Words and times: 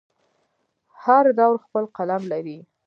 هر 1.03 1.25
دور 1.39 1.55
خپل 1.65 1.83
قلم 1.97 2.21
لري. 2.31 2.57